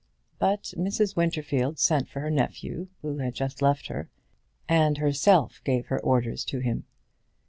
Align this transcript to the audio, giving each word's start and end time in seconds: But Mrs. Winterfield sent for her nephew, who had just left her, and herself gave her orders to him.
But 0.39 0.73
Mrs. 0.75 1.15
Winterfield 1.15 1.77
sent 1.77 2.09
for 2.09 2.21
her 2.21 2.31
nephew, 2.31 2.87
who 3.03 3.19
had 3.19 3.35
just 3.35 3.61
left 3.61 3.85
her, 3.85 4.09
and 4.67 4.97
herself 4.97 5.61
gave 5.63 5.85
her 5.89 6.01
orders 6.01 6.43
to 6.45 6.57
him. 6.57 6.85